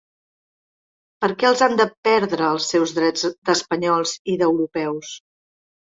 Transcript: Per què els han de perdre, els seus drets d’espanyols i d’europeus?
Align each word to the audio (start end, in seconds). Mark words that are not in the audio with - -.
Per 1.25 1.29
què 1.43 1.47
els 1.49 1.61
han 1.67 1.77
de 1.81 1.87
perdre, 2.09 2.47
els 2.53 2.71
seus 2.73 2.95
drets 3.01 3.27
d’espanyols 3.51 4.15
i 4.35 4.39
d’europeus? 4.43 5.13